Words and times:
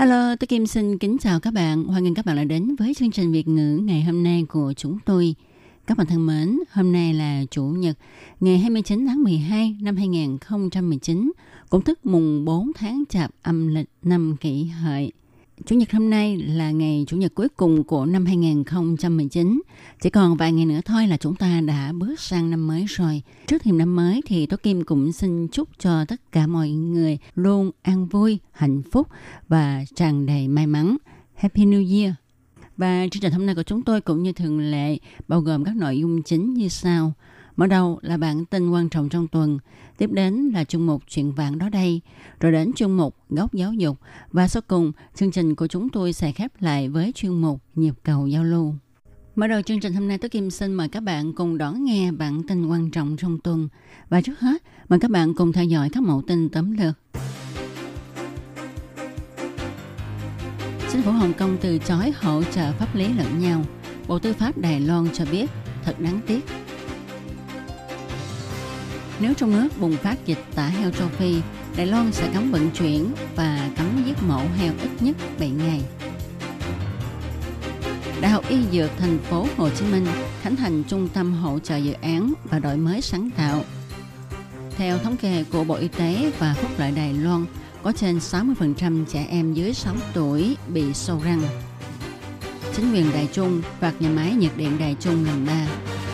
Hello, 0.00 0.36
tôi 0.36 0.46
Kim 0.46 0.66
xin 0.66 0.98
kính 0.98 1.16
chào 1.20 1.40
các 1.40 1.54
bạn. 1.54 1.84
Hoan 1.84 2.04
nghênh 2.04 2.14
các 2.14 2.24
bạn 2.24 2.36
đã 2.36 2.44
đến 2.44 2.74
với 2.78 2.94
chương 2.94 3.10
trình 3.10 3.32
Việt 3.32 3.48
ngữ 3.48 3.76
ngày 3.84 4.02
hôm 4.02 4.22
nay 4.22 4.44
của 4.48 4.72
chúng 4.76 4.98
tôi. 5.04 5.34
Các 5.86 5.98
bạn 5.98 6.06
thân 6.06 6.26
mến, 6.26 6.58
hôm 6.70 6.92
nay 6.92 7.14
là 7.14 7.44
Chủ 7.50 7.62
nhật, 7.62 7.96
ngày 8.40 8.58
29 8.58 9.06
tháng 9.06 9.22
12 9.22 9.76
năm 9.80 9.96
2019, 9.96 11.32
cũng 11.70 11.82
tức 11.82 12.06
mùng 12.06 12.44
4 12.44 12.72
tháng 12.74 13.04
chạp 13.08 13.30
âm 13.42 13.68
lịch 13.68 13.88
năm 14.02 14.36
kỷ 14.40 14.64
hợi. 14.64 15.12
Chủ 15.66 15.76
nhật 15.76 15.92
hôm 15.92 16.10
nay 16.10 16.36
là 16.36 16.70
ngày 16.70 17.04
Chủ 17.08 17.16
nhật 17.16 17.34
cuối 17.34 17.48
cùng 17.48 17.84
của 17.84 18.06
năm 18.06 18.26
2019. 18.26 19.62
Chỉ 20.00 20.10
còn 20.10 20.36
vài 20.36 20.52
ngày 20.52 20.66
nữa 20.66 20.80
thôi 20.84 21.06
là 21.06 21.16
chúng 21.16 21.36
ta 21.36 21.60
đã 21.60 21.92
bước 21.92 22.20
sang 22.20 22.50
năm 22.50 22.66
mới 22.66 22.84
rồi. 22.88 23.22
Trước 23.46 23.62
thềm 23.62 23.78
năm 23.78 23.96
mới 23.96 24.20
thì 24.26 24.46
Tố 24.46 24.56
Kim 24.56 24.84
cũng 24.84 25.12
xin 25.12 25.48
chúc 25.48 25.68
cho 25.78 26.04
tất 26.04 26.32
cả 26.32 26.46
mọi 26.46 26.70
người 26.70 27.18
luôn 27.34 27.70
an 27.82 28.06
vui, 28.06 28.38
hạnh 28.52 28.82
phúc 28.92 29.08
và 29.48 29.84
tràn 29.94 30.26
đầy 30.26 30.48
may 30.48 30.66
mắn. 30.66 30.96
Happy 31.34 31.64
New 31.64 32.00
Year! 32.00 32.14
Và 32.76 33.06
chương 33.10 33.22
trình 33.22 33.32
hôm 33.32 33.46
nay 33.46 33.54
của 33.54 33.62
chúng 33.62 33.82
tôi 33.82 34.00
cũng 34.00 34.22
như 34.22 34.32
thường 34.32 34.70
lệ 34.70 34.98
bao 35.28 35.40
gồm 35.40 35.64
các 35.64 35.76
nội 35.76 35.98
dung 35.98 36.22
chính 36.22 36.54
như 36.54 36.68
sau. 36.68 37.12
Mở 37.60 37.66
đầu 37.66 37.98
là 38.02 38.16
bản 38.16 38.44
tin 38.44 38.70
quan 38.70 38.88
trọng 38.88 39.08
trong 39.08 39.28
tuần, 39.28 39.58
tiếp 39.98 40.10
đến 40.12 40.34
là 40.34 40.64
chương 40.64 40.86
mục 40.86 41.02
chuyện 41.08 41.32
vạn 41.32 41.58
đó 41.58 41.68
đây, 41.68 42.00
rồi 42.40 42.52
đến 42.52 42.72
chương 42.72 42.96
mục 42.96 43.16
góc 43.28 43.54
giáo 43.54 43.72
dục 43.72 43.98
và 44.32 44.48
sau 44.48 44.62
cùng 44.66 44.92
chương 45.14 45.30
trình 45.30 45.54
của 45.54 45.66
chúng 45.66 45.88
tôi 45.88 46.12
sẽ 46.12 46.32
khép 46.32 46.52
lại 46.60 46.88
với 46.88 47.12
chuyên 47.14 47.32
mục 47.32 47.62
nhịp 47.74 47.94
cầu 48.02 48.26
giao 48.26 48.44
lưu. 48.44 48.74
Mở 49.36 49.46
đầu 49.46 49.62
chương 49.62 49.80
trình 49.80 49.92
hôm 49.92 50.08
nay 50.08 50.18
tôi 50.18 50.28
Kim 50.28 50.50
xin 50.50 50.74
mời 50.74 50.88
các 50.88 51.02
bạn 51.02 51.32
cùng 51.32 51.58
đón 51.58 51.84
nghe 51.84 52.12
bản 52.12 52.42
tin 52.48 52.66
quan 52.66 52.90
trọng 52.90 53.16
trong 53.16 53.38
tuần. 53.38 53.68
Và 54.08 54.20
trước 54.20 54.40
hết, 54.40 54.62
mời 54.88 54.98
các 54.98 55.10
bạn 55.10 55.34
cùng 55.34 55.52
theo 55.52 55.64
dõi 55.64 55.88
các 55.92 56.02
mẫu 56.02 56.22
tin 56.26 56.48
tấm 56.48 56.72
lược. 56.72 56.94
Chính 60.92 61.02
phủ 61.02 61.10
Hồng 61.10 61.32
Kông 61.38 61.56
từ 61.60 61.78
chối 61.78 62.12
hỗ 62.20 62.42
trợ 62.42 62.72
pháp 62.72 62.94
lý 62.94 63.08
lẫn 63.08 63.38
nhau. 63.38 63.64
Bộ 64.08 64.18
Tư 64.18 64.32
pháp 64.32 64.58
Đài 64.58 64.80
Loan 64.80 65.08
cho 65.12 65.24
biết 65.32 65.50
thật 65.84 66.00
đáng 66.00 66.20
tiếc. 66.26 66.44
Nếu 69.20 69.34
trong 69.34 69.52
nước 69.52 69.68
bùng 69.80 69.96
phát 69.96 70.26
dịch 70.26 70.38
tả 70.54 70.66
heo 70.66 70.90
châu 70.90 71.08
Phi, 71.08 71.34
Đài 71.76 71.86
Loan 71.86 72.12
sẽ 72.12 72.30
cấm 72.34 72.50
vận 72.50 72.70
chuyển 72.70 73.12
và 73.36 73.70
cấm 73.76 74.04
giết 74.06 74.22
mổ 74.22 74.40
heo 74.58 74.72
ít 74.82 74.90
nhất 75.00 75.16
7 75.40 75.50
ngày. 75.50 75.80
Đại 78.20 78.30
học 78.30 78.44
Y 78.48 78.56
Dược 78.72 78.90
thành 78.98 79.18
phố 79.18 79.46
Hồ 79.56 79.68
Chí 79.70 79.84
Minh 79.84 80.06
khánh 80.42 80.56
thành 80.56 80.82
trung 80.82 81.08
tâm 81.08 81.32
hỗ 81.32 81.58
trợ 81.58 81.76
dự 81.76 81.92
án 81.92 82.32
và 82.44 82.58
đổi 82.58 82.76
mới 82.76 83.00
sáng 83.00 83.30
tạo. 83.36 83.64
Theo 84.76 84.98
thống 84.98 85.16
kê 85.16 85.44
của 85.52 85.64
Bộ 85.64 85.74
Y 85.74 85.88
tế 85.88 86.32
và 86.38 86.54
Phúc 86.54 86.70
lợi 86.78 86.90
Đài 86.90 87.14
Loan, 87.14 87.46
có 87.82 87.92
trên 87.92 88.18
60% 88.18 89.04
trẻ 89.04 89.26
em 89.30 89.54
dưới 89.54 89.74
6 89.74 89.94
tuổi 90.14 90.56
bị 90.68 90.94
sâu 90.94 91.20
răng. 91.24 91.42
Chính 92.76 92.92
quyền 92.92 93.12
Đài 93.12 93.28
Trung 93.32 93.62
phạt 93.80 93.92
nhà 94.00 94.08
máy 94.08 94.34
nhiệt 94.34 94.52
điện 94.56 94.76
Đài 94.78 94.96
Trung 95.00 95.24
lần 95.24 95.46
3, 95.46 95.66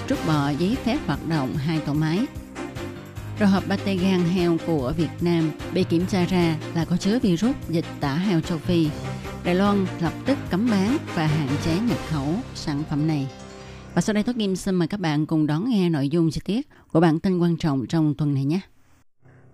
rút 0.08 0.18
bỏ 0.27 0.50
giấy 0.58 0.77
phép 0.84 0.98
hoạt 1.06 1.28
động 1.28 1.56
hai 1.56 1.80
tổ 1.80 1.92
máy. 1.92 2.27
Rồi 3.39 3.48
hộp 3.48 3.64
pate 3.69 3.95
gan 3.95 4.20
heo 4.20 4.57
của 4.67 4.92
Việt 4.97 5.08
Nam 5.20 5.51
bị 5.74 5.85
kiểm 5.85 6.07
tra 6.07 6.24
ra 6.24 6.57
là 6.74 6.85
có 6.85 6.97
chứa 6.97 7.19
virus 7.19 7.57
dịch 7.69 7.85
tả 8.01 8.14
heo 8.14 8.41
châu 8.41 8.58
Phi. 8.58 8.89
Đài 9.45 9.55
Loan 9.55 9.86
lập 10.01 10.13
tức 10.27 10.39
cấm 10.51 10.69
bán 10.70 10.97
và 11.14 11.27
hạn 11.27 11.48
chế 11.64 11.79
nhập 11.89 11.98
khẩu 12.11 12.35
sản 12.55 12.83
phẩm 12.91 13.07
này. 13.07 13.27
Và 13.95 14.01
sau 14.01 14.14
đây 14.14 14.23
tôi 14.23 14.35
Kim 14.35 14.57
xin 14.57 14.75
mời 14.75 14.89
các 14.89 15.01
bạn 15.01 15.27
cùng 15.27 15.46
đón 15.46 15.70
nghe 15.70 15.91
nội 15.91 16.08
dung 16.08 16.30
chi 16.30 16.41
tiết 16.45 16.69
của 16.92 17.01
bản 17.01 17.20
tin 17.20 17.39
quan 17.39 17.57
trọng 17.57 17.86
trong 17.86 18.14
tuần 18.14 18.35
này 18.35 18.45
nhé. 18.45 18.61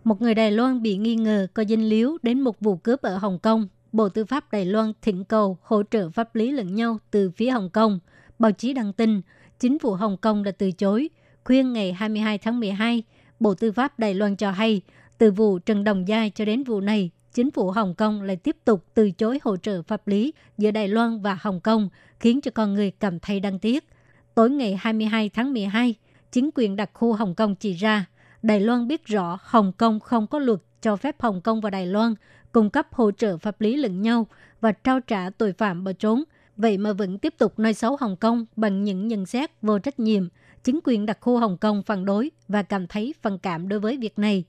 Một 0.05 0.23
người 0.23 0.35
Đài 0.35 0.53
Loan 0.53 0.83
bị 0.83 0.97
nghi 0.97 1.15
ngờ 1.15 1.47
có 1.55 1.65
dinh 1.65 1.89
líu 1.89 2.19
đến 2.23 2.41
một 2.41 2.61
vụ 2.61 2.77
cướp 2.77 3.03
ở 3.03 3.19
Hồng 3.19 3.39
Kông. 3.39 3.69
Bộ 3.93 4.09
Tư 4.09 4.25
pháp 4.25 4.53
Đài 4.53 4.65
Loan 4.65 4.93
thỉnh 5.03 5.25
cầu 5.25 5.59
hỗ 5.63 5.83
trợ 5.91 6.11
pháp 6.11 6.35
lý 6.35 6.51
lẫn 6.51 6.75
nhau 6.75 6.99
từ 7.11 7.31
phía 7.31 7.51
Hồng 7.51 7.71
Kông. 7.71 7.99
Báo 8.39 8.53
chí 8.53 8.73
đăng 8.73 8.93
tin, 8.93 9.21
chính 9.61 9.79
phủ 9.79 9.95
Hồng 9.95 10.17
Kông 10.17 10.43
đã 10.43 10.51
từ 10.51 10.73
chối. 10.73 11.09
Khuyên 11.45 11.73
ngày 11.73 11.93
22 11.93 12.39
tháng 12.39 12.61
12, 12.61 13.03
Bộ 13.43 13.55
Tư 13.55 13.73
pháp 13.73 13.99
Đài 13.99 14.15
Loan 14.15 14.37
cho 14.37 14.51
hay, 14.51 14.81
từ 15.19 15.31
vụ 15.31 15.59
Trần 15.59 15.85
Đồng 15.85 16.09
Giai 16.09 16.31
cho 16.31 16.45
đến 16.45 16.65
vụ 16.65 16.81
này, 16.81 17.11
chính 17.33 17.51
phủ 17.51 17.71
Hồng 17.71 17.95
Kông 17.95 18.23
lại 18.23 18.37
tiếp 18.37 18.57
tục 18.65 18.85
từ 18.95 19.11
chối 19.11 19.39
hỗ 19.43 19.57
trợ 19.57 19.83
pháp 19.83 20.09
lý 20.09 20.33
giữa 20.59 20.71
Đài 20.71 20.89
Loan 20.89 21.23
và 21.23 21.39
Hồng 21.41 21.61
Kông, 21.61 21.89
khiến 22.21 22.41
cho 22.41 22.51
con 22.51 22.75
người 22.75 22.91
cảm 22.91 23.21
thấy 23.21 23.41
đáng 23.41 23.59
tiếc. 23.59 23.85
Tối 24.35 24.51
ngày 24.51 24.79
22 24.81 25.29
tháng 25.29 25.53
12, 25.53 25.95
chính 26.33 26.51
quyền 26.55 26.77
đặc 26.77 26.91
khu 26.93 27.13
Hồng 27.13 27.35
Kông 27.35 27.55
chỉ 27.55 27.73
ra 27.73 28.07
Đài 28.43 28.61
Loan 28.61 28.89
biết 28.89 29.07
rõ 29.07 29.39
Hồng 29.43 29.73
Kông 29.73 30.01
không 30.01 30.27
có 30.27 30.39
luật 30.39 30.61
cho 30.83 30.97
phép 30.97 31.21
Hồng 31.21 31.41
Kông 31.41 31.61
và 31.61 31.71
Đài 31.71 31.87
Loan 31.87 32.15
cung 32.53 32.71
cấp 32.71 32.87
hỗ 32.93 33.11
trợ 33.11 33.39
pháp 33.39 33.61
lý 33.61 33.77
lẫn 33.77 34.03
nhau 34.03 34.27
và 34.61 34.73
trao 34.73 35.01
trả 35.01 35.31
tội 35.31 35.53
phạm 35.53 35.85
bỏ 35.85 35.93
trốn. 35.93 36.25
Vậy 36.63 36.79
mà 36.79 36.93
vẫn 36.93 37.19
tiếp 37.19 37.35
tục 37.39 37.59
nói 37.59 37.75
xấu 37.75 37.97
Hồng 38.01 38.17
Kông 38.17 38.47
bằng 38.57 38.85
những 38.85 39.09
nhận 39.09 39.27
xét 39.27 39.51
vô 39.63 39.79
trách 39.79 40.01
nhiệm. 40.01 40.29
Chính 40.65 40.81
quyền 40.85 41.07
đặc 41.07 41.19
khu 41.21 41.39
Hồng 41.39 41.57
Kông 41.57 41.83
phản 41.83 42.05
đối 42.05 42.31
và 42.49 42.63
cảm 42.63 42.87
thấy 42.87 43.15
phản 43.23 43.39
cảm 43.39 43.69
đối 43.69 43.81
với 43.81 43.97
việc 43.97 44.19
này. 44.19 44.45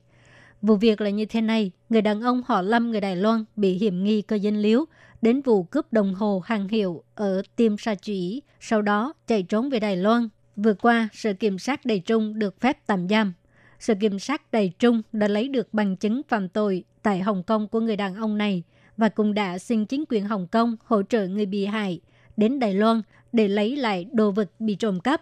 Vụ 0.61 0.75
việc 0.75 1.01
là 1.01 1.09
như 1.09 1.25
thế 1.25 1.41
này, 1.41 1.71
người 1.89 2.01
đàn 2.01 2.21
ông 2.21 2.41
họ 2.45 2.61
Lâm 2.61 2.91
người 2.91 3.01
Đài 3.01 3.15
Loan 3.15 3.45
bị 3.55 3.73
hiểm 3.73 4.03
nghi 4.03 4.21
cơ 4.21 4.35
danh 4.35 4.61
liếu 4.61 4.85
đến 5.21 5.41
vụ 5.41 5.63
cướp 5.63 5.93
đồng 5.93 6.13
hồ 6.13 6.41
hàng 6.45 6.67
hiệu 6.67 7.03
ở 7.15 7.41
Tiêm 7.55 7.77
Sa 7.77 7.95
Chủy, 7.95 8.41
sau 8.59 8.81
đó 8.81 9.13
chạy 9.27 9.43
trốn 9.43 9.69
về 9.69 9.79
Đài 9.79 9.97
Loan. 9.97 10.29
Vừa 10.55 10.73
qua, 10.73 11.09
sự 11.13 11.33
kiểm 11.33 11.59
sát 11.59 11.85
Đài 11.85 11.99
Trung 11.99 12.39
được 12.39 12.61
phép 12.61 12.77
tạm 12.87 13.07
giam 13.09 13.33
sự 13.83 13.93
kiểm 13.95 14.19
sát 14.19 14.51
đầy 14.51 14.71
trung 14.79 15.01
đã 15.11 15.27
lấy 15.27 15.47
được 15.47 15.73
bằng 15.73 15.95
chứng 15.95 16.21
phạm 16.27 16.49
tội 16.49 16.83
tại 17.01 17.19
Hồng 17.19 17.43
Kông 17.43 17.67
của 17.67 17.79
người 17.79 17.95
đàn 17.95 18.15
ông 18.15 18.37
này 18.37 18.63
và 18.97 19.09
cũng 19.09 19.33
đã 19.33 19.57
xin 19.57 19.85
chính 19.85 20.03
quyền 20.09 20.25
Hồng 20.25 20.47
Kông 20.47 20.75
hỗ 20.85 21.03
trợ 21.03 21.27
người 21.27 21.45
bị 21.45 21.65
hại 21.65 21.99
đến 22.37 22.59
Đài 22.59 22.73
Loan 22.73 23.01
để 23.31 23.47
lấy 23.47 23.75
lại 23.75 24.07
đồ 24.13 24.31
vật 24.31 24.51
bị 24.59 24.75
trộm 24.75 24.99
cắp. 24.99 25.21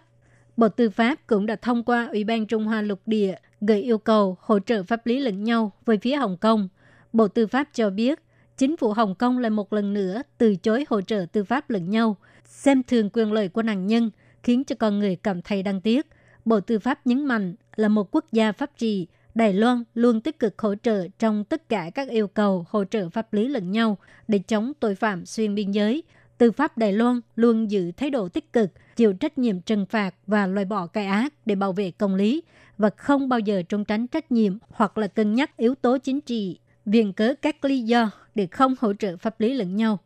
Bộ 0.56 0.68
Tư 0.68 0.90
pháp 0.90 1.26
cũng 1.26 1.46
đã 1.46 1.56
thông 1.56 1.84
qua 1.84 2.08
Ủy 2.12 2.24
ban 2.24 2.46
Trung 2.46 2.64
Hoa 2.64 2.82
lục 2.82 3.00
địa 3.06 3.34
gửi 3.60 3.80
yêu 3.82 3.98
cầu 3.98 4.36
hỗ 4.40 4.58
trợ 4.58 4.82
pháp 4.82 5.06
lý 5.06 5.18
lẫn 5.18 5.44
nhau 5.44 5.72
với 5.84 5.98
phía 5.98 6.16
Hồng 6.16 6.36
Kông. 6.36 6.68
Bộ 7.12 7.28
Tư 7.28 7.46
pháp 7.46 7.68
cho 7.74 7.90
biết, 7.90 8.20
chính 8.56 8.76
phủ 8.76 8.92
Hồng 8.92 9.14
Kông 9.14 9.38
lại 9.38 9.50
một 9.50 9.72
lần 9.72 9.94
nữa 9.94 10.22
từ 10.38 10.56
chối 10.56 10.84
hỗ 10.88 11.00
trợ 11.00 11.26
tư 11.32 11.44
pháp 11.44 11.70
lẫn 11.70 11.90
nhau, 11.90 12.16
xem 12.44 12.82
thường 12.82 13.10
quyền 13.12 13.32
lợi 13.32 13.48
của 13.48 13.62
nạn 13.62 13.86
nhân, 13.86 14.10
khiến 14.42 14.64
cho 14.64 14.76
con 14.78 14.98
người 14.98 15.16
cảm 15.16 15.42
thấy 15.42 15.62
đáng 15.62 15.80
tiếc– 15.80 16.06
Bộ 16.44 16.60
Tư 16.60 16.78
pháp 16.78 17.06
nhấn 17.06 17.24
mạnh 17.24 17.54
là 17.76 17.88
một 17.88 18.14
quốc 18.14 18.24
gia 18.32 18.52
pháp 18.52 18.70
trị, 18.78 19.06
Đài 19.34 19.52
Loan 19.52 19.84
luôn 19.94 20.20
tích 20.20 20.38
cực 20.38 20.60
hỗ 20.60 20.74
trợ 20.74 21.08
trong 21.18 21.44
tất 21.44 21.68
cả 21.68 21.90
các 21.94 22.08
yêu 22.08 22.26
cầu 22.26 22.66
hỗ 22.68 22.84
trợ 22.84 23.08
pháp 23.08 23.32
lý 23.32 23.48
lẫn 23.48 23.70
nhau 23.70 23.98
để 24.28 24.38
chống 24.38 24.72
tội 24.80 24.94
phạm 24.94 25.26
xuyên 25.26 25.54
biên 25.54 25.70
giới. 25.70 26.02
Tư 26.38 26.52
pháp 26.52 26.78
Đài 26.78 26.92
Loan 26.92 27.20
luôn 27.36 27.70
giữ 27.70 27.92
thái 27.96 28.10
độ 28.10 28.28
tích 28.28 28.52
cực, 28.52 28.70
chịu 28.96 29.12
trách 29.12 29.38
nhiệm 29.38 29.60
trừng 29.60 29.86
phạt 29.86 30.14
và 30.26 30.46
loại 30.46 30.64
bỏ 30.64 30.86
cái 30.86 31.06
ác 31.06 31.34
để 31.46 31.54
bảo 31.54 31.72
vệ 31.72 31.90
công 31.90 32.14
lý 32.14 32.42
và 32.78 32.90
không 32.96 33.28
bao 33.28 33.38
giờ 33.38 33.62
trốn 33.68 33.84
tránh 33.84 34.06
trách 34.06 34.32
nhiệm 34.32 34.58
hoặc 34.70 34.98
là 34.98 35.06
cân 35.06 35.34
nhắc 35.34 35.56
yếu 35.56 35.74
tố 35.74 35.98
chính 35.98 36.20
trị, 36.20 36.58
viện 36.86 37.12
cớ 37.12 37.34
các 37.42 37.64
lý 37.64 37.80
do 37.82 38.10
để 38.34 38.46
không 38.46 38.74
hỗ 38.80 38.92
trợ 38.92 39.16
pháp 39.16 39.40
lý 39.40 39.54
lẫn 39.54 39.76
nhau. 39.76 39.98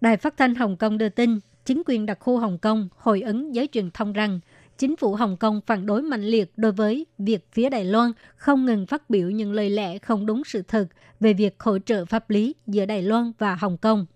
Đài 0.00 0.16
phát 0.16 0.36
thanh 0.36 0.54
Hồng 0.54 0.76
Kông 0.76 0.98
đưa 0.98 1.08
tin, 1.08 1.38
chính 1.64 1.82
quyền 1.86 2.06
đặc 2.06 2.18
khu 2.20 2.38
Hồng 2.38 2.58
Kông 2.58 2.88
hồi 2.96 3.22
ứng 3.22 3.54
giới 3.54 3.68
truyền 3.72 3.90
thông 3.90 4.12
rằng 4.12 4.40
chính 4.80 4.96
phủ 4.96 5.14
Hồng 5.14 5.36
Kông 5.36 5.60
phản 5.66 5.86
đối 5.86 6.02
mạnh 6.02 6.22
liệt 6.22 6.52
đối 6.56 6.72
với 6.72 7.06
việc 7.18 7.46
phía 7.52 7.70
Đài 7.70 7.84
Loan 7.84 8.12
không 8.36 8.64
ngừng 8.64 8.86
phát 8.86 9.10
biểu 9.10 9.30
những 9.30 9.52
lời 9.52 9.70
lẽ 9.70 9.98
không 9.98 10.26
đúng 10.26 10.44
sự 10.44 10.62
thật 10.62 10.86
về 11.20 11.32
việc 11.32 11.62
hỗ 11.62 11.78
trợ 11.78 12.04
pháp 12.04 12.30
lý 12.30 12.54
giữa 12.66 12.86
Đài 12.86 13.02
Loan 13.02 13.32
và 13.38 13.54
Hồng 13.54 13.76
Kông. 13.76 14.06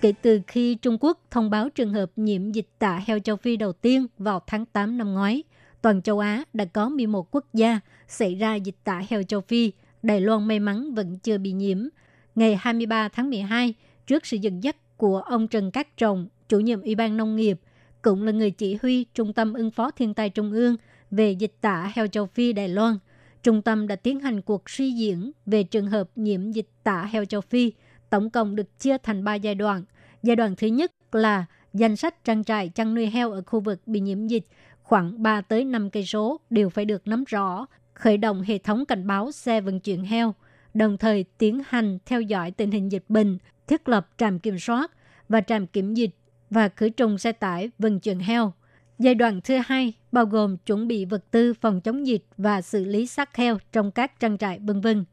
Kể 0.00 0.12
từ 0.22 0.40
khi 0.46 0.74
Trung 0.74 0.98
Quốc 1.00 1.18
thông 1.30 1.50
báo 1.50 1.68
trường 1.68 1.92
hợp 1.92 2.10
nhiễm 2.16 2.52
dịch 2.52 2.68
tả 2.78 3.00
heo 3.06 3.18
châu 3.18 3.36
Phi 3.36 3.56
đầu 3.56 3.72
tiên 3.72 4.06
vào 4.18 4.40
tháng 4.46 4.66
8 4.66 4.98
năm 4.98 5.14
ngoái, 5.14 5.42
toàn 5.82 6.02
châu 6.02 6.18
Á 6.18 6.44
đã 6.52 6.64
có 6.64 6.88
11 6.88 7.34
quốc 7.34 7.44
gia 7.52 7.80
xảy 8.08 8.34
ra 8.34 8.54
dịch 8.54 8.76
tả 8.84 9.02
heo 9.08 9.22
châu 9.22 9.40
Phi. 9.40 9.72
Đài 10.02 10.20
Loan 10.20 10.48
may 10.48 10.60
mắn 10.60 10.94
vẫn 10.94 11.18
chưa 11.18 11.38
bị 11.38 11.52
nhiễm. 11.52 11.88
Ngày 12.34 12.56
23 12.60 13.08
tháng 13.08 13.30
12, 13.30 13.74
trước 14.06 14.26
sự 14.26 14.36
dẫn 14.36 14.62
dắt 14.62 14.76
của 14.96 15.18
ông 15.18 15.48
Trần 15.48 15.70
Cát 15.70 15.96
Trọng, 15.96 16.28
chủ 16.52 16.60
nhiệm 16.60 16.82
Ủy 16.82 16.94
ban 16.94 17.16
Nông 17.16 17.36
nghiệp, 17.36 17.60
cũng 18.02 18.22
là 18.22 18.32
người 18.32 18.50
chỉ 18.50 18.78
huy 18.82 19.04
Trung 19.14 19.32
tâm 19.32 19.52
ứng 19.52 19.70
phó 19.70 19.90
thiên 19.90 20.14
tai 20.14 20.30
Trung 20.30 20.52
ương 20.52 20.76
về 21.10 21.32
dịch 21.32 21.54
tả 21.60 21.92
heo 21.94 22.06
châu 22.06 22.26
Phi 22.26 22.52
Đài 22.52 22.68
Loan. 22.68 22.98
trung 23.42 23.62
tâm 23.62 23.86
đã 23.86 23.96
tiến 23.96 24.20
hành 24.20 24.40
cuộc 24.42 24.70
suy 24.70 24.92
diễn 24.92 25.32
về 25.46 25.62
trường 25.62 25.86
hợp 25.86 26.10
nhiễm 26.16 26.50
dịch 26.50 26.68
tả 26.82 27.04
heo 27.04 27.24
châu 27.24 27.40
Phi, 27.40 27.72
tổng 28.10 28.30
cộng 28.30 28.56
được 28.56 28.78
chia 28.78 28.98
thành 28.98 29.24
3 29.24 29.34
giai 29.34 29.54
đoạn. 29.54 29.84
Giai 30.22 30.36
đoạn 30.36 30.54
thứ 30.56 30.66
nhất 30.66 30.92
là 31.12 31.44
danh 31.72 31.96
sách 31.96 32.24
trang 32.24 32.44
trại 32.44 32.68
chăn 32.68 32.94
nuôi 32.94 33.06
heo 33.06 33.32
ở 33.32 33.42
khu 33.46 33.60
vực 33.60 33.80
bị 33.86 34.00
nhiễm 34.00 34.26
dịch 34.26 34.46
khoảng 34.82 35.22
3 35.22 35.40
tới 35.40 35.64
5 35.64 35.90
cây 35.90 36.04
số 36.04 36.40
đều 36.50 36.68
phải 36.68 36.84
được 36.84 37.08
nắm 37.08 37.24
rõ, 37.26 37.66
khởi 37.94 38.16
động 38.16 38.42
hệ 38.42 38.58
thống 38.58 38.84
cảnh 38.86 39.06
báo 39.06 39.32
xe 39.32 39.60
vận 39.60 39.80
chuyển 39.80 40.04
heo, 40.04 40.34
đồng 40.74 40.98
thời 40.98 41.24
tiến 41.38 41.62
hành 41.66 41.98
theo 42.06 42.20
dõi 42.20 42.50
tình 42.50 42.70
hình 42.70 42.92
dịch 42.92 43.04
bệnh, 43.08 43.38
thiết 43.66 43.88
lập 43.88 44.08
trạm 44.18 44.38
kiểm 44.38 44.58
soát 44.58 44.90
và 45.28 45.40
trạm 45.40 45.66
kiểm 45.66 45.94
dịch 45.94 46.10
và 46.52 46.68
khử 46.68 46.88
trùng 46.88 47.18
xe 47.18 47.32
tải 47.32 47.70
vận 47.78 48.00
chuyển 48.00 48.18
heo. 48.18 48.52
Giai 48.98 49.14
đoạn 49.14 49.40
thứ 49.44 49.58
hai 49.66 49.92
bao 50.12 50.26
gồm 50.26 50.56
chuẩn 50.56 50.88
bị 50.88 51.04
vật 51.04 51.24
tư 51.30 51.54
phòng 51.54 51.80
chống 51.80 52.06
dịch 52.06 52.24
và 52.36 52.62
xử 52.62 52.84
lý 52.84 53.06
xác 53.06 53.36
heo 53.36 53.58
trong 53.72 53.90
các 53.90 54.20
trang 54.20 54.38
trại 54.38 54.58
vân 54.58 54.80
vân. 54.80 55.04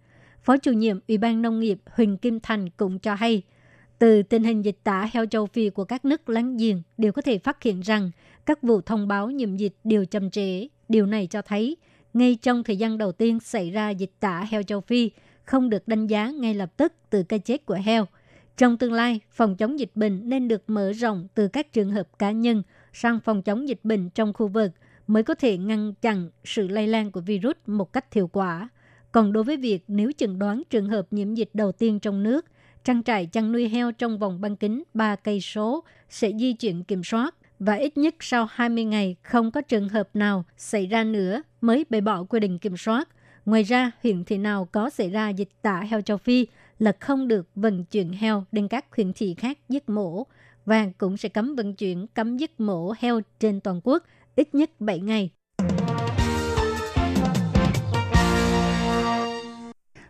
Phó 0.44 0.58
chủ 0.58 0.72
nhiệm 0.72 1.00
Ủy 1.08 1.18
ban 1.18 1.42
Nông 1.42 1.60
nghiệp 1.60 1.80
Huỳnh 1.86 2.18
Kim 2.18 2.40
Thành 2.40 2.70
cũng 2.70 3.00
cho 3.00 3.16
hay, 3.16 3.42
từ 4.00 4.24
tình 4.24 4.44
hình 4.44 4.66
dịch 4.66 4.78
tả 4.84 5.10
heo 5.14 5.26
châu 5.26 5.46
Phi 5.46 5.70
của 5.70 5.84
các 5.84 6.06
nước 6.06 6.30
láng 6.30 6.58
giềng 6.58 6.82
đều 6.98 7.12
có 7.12 7.22
thể 7.22 7.38
phát 7.38 7.64
hiện 7.64 7.82
rằng 7.82 8.12
các 8.46 8.62
vụ 8.62 8.82
thông 8.82 9.08
báo 9.08 9.30
nhiễm 9.30 9.56
dịch 9.56 9.74
đều 9.84 10.06
chậm 10.06 10.30
trễ. 10.30 10.68
Điều 10.90 11.06
này 11.06 11.28
cho 11.28 11.42
thấy, 11.42 11.78
ngay 12.14 12.38
trong 12.42 12.64
thời 12.64 12.78
gian 12.78 12.98
đầu 12.98 13.12
tiên 13.12 13.40
xảy 13.40 13.72
ra 13.72 13.90
dịch 13.90 14.12
tả 14.20 14.46
heo 14.50 14.64
châu 14.64 14.82
Phi, 14.82 15.12
không 15.46 15.70
được 15.70 15.88
đánh 15.88 16.08
giá 16.08 16.30
ngay 16.30 16.54
lập 16.54 16.78
tức 16.78 16.94
từ 17.10 17.24
cái 17.24 17.40
chết 17.40 17.66
của 17.66 17.80
heo. 17.86 18.06
Trong 18.60 18.78
tương 18.78 18.94
lai, 18.94 19.20
phòng 19.32 19.56
chống 19.56 19.80
dịch 19.80 19.92
bệnh 19.96 20.30
nên 20.30 20.48
được 20.48 20.70
mở 20.70 20.92
rộng 20.92 21.28
từ 21.36 21.48
các 21.48 21.74
trường 21.74 21.92
hợp 21.92 22.08
cá 22.20 22.32
nhân 22.32 22.64
sang 22.94 23.20
phòng 23.20 23.42
chống 23.42 23.68
dịch 23.68 23.80
bệnh 23.84 24.10
trong 24.10 24.34
khu 24.34 24.48
vực 24.48 24.72
mới 25.08 25.24
có 25.24 25.36
thể 25.36 25.58
ngăn 25.58 25.94
chặn 26.02 26.30
sự 26.44 26.68
lây 26.68 26.88
lan 26.88 27.12
của 27.12 27.22
virus 27.22 27.56
một 27.66 27.94
cách 27.94 28.14
hiệu 28.14 28.28
quả. 28.28 28.70
Còn 29.12 29.34
đối 29.34 29.44
với 29.44 29.58
việc 29.58 29.84
nếu 29.88 30.12
chẩn 30.18 30.40
đoán 30.40 30.64
trường 30.70 30.90
hợp 30.90 31.08
nhiễm 31.12 31.34
dịch 31.34 31.50
đầu 31.54 31.72
tiên 31.72 32.00
trong 32.00 32.24
nước, 32.24 32.46
trang 32.84 33.04
trại 33.04 33.26
chăn 33.26 33.52
nuôi 33.52 33.70
heo 33.70 33.92
trong 33.92 34.20
vòng 34.20 34.42
bán 34.42 34.56
kính 34.56 34.84
3 34.94 35.16
cây 35.16 35.42
số 35.42 35.84
sẽ 36.10 36.32
di 36.40 36.54
chuyển 36.54 36.84
kiểm 36.84 37.04
soát 37.04 37.36
và 37.60 37.74
ít 37.74 37.98
nhất 37.98 38.16
sau 38.20 38.48
20 38.52 38.84
ngày 38.84 39.16
không 39.22 39.52
có 39.52 39.62
trường 39.62 39.90
hợp 39.90 40.10
nào 40.14 40.46
xảy 40.58 40.88
ra 40.88 41.04
nữa 41.04 41.42
mới 41.62 41.86
bày 41.90 42.02
bỏ 42.02 42.24
quy 42.24 42.40
định 42.40 42.60
kiểm 42.60 42.78
soát. 42.78 43.10
Ngoài 43.46 43.64
ra, 43.64 43.92
huyện 44.04 44.24
thị 44.24 44.38
nào 44.38 44.68
có 44.72 44.90
xảy 44.90 45.10
ra 45.10 45.30
dịch 45.30 45.50
tả 45.62 45.80
heo 45.80 46.02
châu 46.02 46.18
Phi 46.18 46.48
là 46.80 46.92
không 47.00 47.28
được 47.28 47.50
vận 47.56 47.86
chuyển 47.86 48.14
heo 48.14 48.44
đến 48.52 48.68
các 48.68 48.86
huyện 48.96 49.14
thị 49.14 49.36
khác 49.38 49.60
giết 49.70 49.90
mổ 49.90 50.26
và 50.66 50.88
cũng 50.98 51.18
sẽ 51.18 51.30
cấm 51.30 51.56
vận 51.56 51.76
chuyển, 51.76 52.08
cấm 52.08 52.38
giết 52.38 52.60
mổ 52.60 52.94
heo 53.00 53.22
trên 53.40 53.60
toàn 53.60 53.82
quốc 53.84 54.04
ít 54.36 54.56
nhất 54.56 54.72
7 54.80 55.00
ngày. 55.00 55.30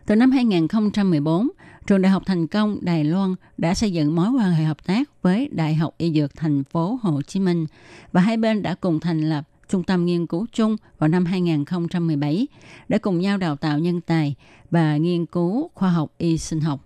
Từ 0.06 0.16
năm 0.16 0.30
2014, 0.30 1.48
Trường 1.86 2.02
Đại 2.02 2.12
học 2.12 2.22
Thành 2.26 2.46
Công 2.46 2.78
Đài 2.82 3.04
Loan 3.04 3.34
đã 3.58 3.74
xây 3.74 3.92
dựng 3.92 4.14
mối 4.16 4.28
quan 4.30 4.52
hệ 4.52 4.64
hợp 4.64 4.86
tác 4.86 5.22
với 5.22 5.48
Đại 5.52 5.74
học 5.74 5.94
Y 5.98 6.12
Dược 6.12 6.36
thành 6.36 6.64
phố 6.64 6.98
Hồ 7.02 7.22
Chí 7.22 7.40
Minh 7.40 7.66
và 8.12 8.20
hai 8.20 8.36
bên 8.36 8.62
đã 8.62 8.74
cùng 8.74 9.00
thành 9.00 9.20
lập 9.20 9.48
trung 9.70 9.82
tâm 9.82 10.06
nghiên 10.06 10.26
cứu 10.26 10.46
chung 10.52 10.76
vào 10.98 11.08
năm 11.08 11.24
2017 11.24 12.46
để 12.88 12.98
cùng 12.98 13.18
nhau 13.18 13.38
đào 13.38 13.56
tạo 13.56 13.78
nhân 13.78 14.00
tài 14.00 14.34
và 14.70 14.96
nghiên 14.96 15.26
cứu 15.26 15.70
khoa 15.74 15.90
học 15.90 16.12
y 16.18 16.38
sinh 16.38 16.60
học. 16.60 16.80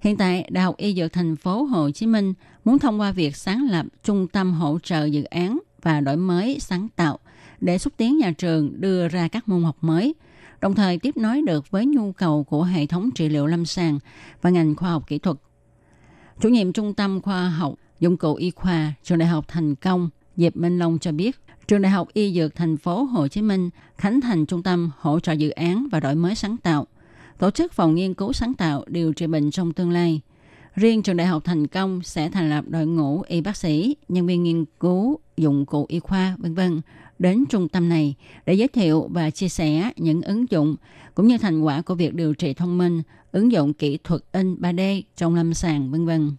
Hiện 0.00 0.16
tại, 0.16 0.48
Đại 0.50 0.64
học 0.64 0.76
Y 0.76 0.94
Dược 0.94 1.12
thành 1.12 1.36
phố 1.36 1.62
Hồ 1.62 1.90
Chí 1.90 2.06
Minh 2.06 2.34
muốn 2.64 2.78
thông 2.78 3.00
qua 3.00 3.12
việc 3.12 3.36
sáng 3.36 3.66
lập 3.70 3.86
trung 4.04 4.26
tâm 4.28 4.52
hỗ 4.52 4.78
trợ 4.82 5.04
dự 5.04 5.24
án 5.24 5.58
và 5.82 6.00
đổi 6.00 6.16
mới 6.16 6.58
sáng 6.60 6.88
tạo 6.96 7.18
để 7.60 7.78
xúc 7.78 7.92
tiến 7.96 8.18
nhà 8.18 8.32
trường 8.38 8.80
đưa 8.80 9.08
ra 9.08 9.28
các 9.28 9.48
môn 9.48 9.62
học 9.62 9.76
mới– 9.80 10.14
đồng 10.60 10.74
thời 10.74 10.98
tiếp 10.98 11.16
nối 11.16 11.42
được 11.42 11.70
với 11.70 11.86
nhu 11.86 12.12
cầu 12.12 12.44
của 12.44 12.64
hệ 12.64 12.86
thống 12.86 13.10
trị 13.14 13.28
liệu 13.28 13.46
lâm 13.46 13.66
sàng 13.66 13.98
và 14.42 14.50
ngành 14.50 14.76
khoa 14.76 14.90
học 14.90 15.06
kỹ 15.06 15.18
thuật. 15.18 15.36
Chủ 16.40 16.48
nhiệm 16.48 16.72
Trung 16.72 16.94
tâm 16.94 17.20
Khoa 17.20 17.48
học 17.48 17.74
Dụng 18.00 18.16
cụ 18.16 18.34
Y 18.34 18.50
khoa 18.50 18.92
Trường 19.02 19.18
Đại 19.18 19.28
học 19.28 19.44
Thành 19.48 19.74
Công 19.74 20.10
Diệp 20.36 20.56
Minh 20.56 20.78
Long 20.78 20.98
cho 20.98 21.12
biết, 21.12 21.40
Trường 21.70 21.82
Đại 21.82 21.92
học 21.92 22.08
Y 22.12 22.34
Dược 22.34 22.54
thành 22.54 22.76
phố 22.76 23.02
Hồ 23.02 23.28
Chí 23.28 23.42
Minh 23.42 23.70
khánh 23.96 24.20
thành 24.20 24.46
trung 24.46 24.62
tâm 24.62 24.90
hỗ 24.98 25.20
trợ 25.20 25.32
dự 25.32 25.50
án 25.50 25.86
và 25.92 26.00
đổi 26.00 26.14
mới 26.14 26.34
sáng 26.34 26.56
tạo, 26.56 26.86
tổ 27.38 27.50
chức 27.50 27.72
phòng 27.72 27.94
nghiên 27.94 28.14
cứu 28.14 28.32
sáng 28.32 28.54
tạo 28.54 28.84
điều 28.86 29.12
trị 29.12 29.26
bệnh 29.26 29.50
trong 29.50 29.72
tương 29.72 29.90
lai. 29.90 30.20
Riêng 30.74 31.02
trường 31.02 31.16
đại 31.16 31.26
học 31.26 31.44
thành 31.44 31.66
công 31.66 32.02
sẽ 32.02 32.30
thành 32.30 32.50
lập 32.50 32.64
đội 32.68 32.86
ngũ 32.86 33.22
y 33.22 33.40
bác 33.40 33.56
sĩ, 33.56 33.96
nhân 34.08 34.26
viên 34.26 34.42
nghiên 34.42 34.64
cứu, 34.80 35.18
dụng 35.36 35.66
cụ 35.66 35.86
y 35.88 35.98
khoa, 35.98 36.36
vân 36.38 36.54
vân 36.54 36.80
đến 37.18 37.44
trung 37.50 37.68
tâm 37.68 37.88
này 37.88 38.14
để 38.46 38.54
giới 38.54 38.68
thiệu 38.68 39.08
và 39.12 39.30
chia 39.30 39.48
sẻ 39.48 39.90
những 39.96 40.22
ứng 40.22 40.50
dụng 40.50 40.76
cũng 41.14 41.26
như 41.26 41.38
thành 41.38 41.60
quả 41.60 41.82
của 41.82 41.94
việc 41.94 42.14
điều 42.14 42.34
trị 42.34 42.54
thông 42.54 42.78
minh, 42.78 43.02
ứng 43.32 43.52
dụng 43.52 43.72
kỹ 43.72 43.98
thuật 44.04 44.22
in 44.32 44.54
3D 44.54 45.02
trong 45.16 45.34
lâm 45.34 45.54
sàng 45.54 45.90
vân 45.90 46.06
vân. 46.06 46.30